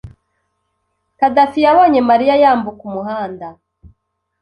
[1.17, 3.47] Khadafi yabonye Mariya yambuka umuhanda.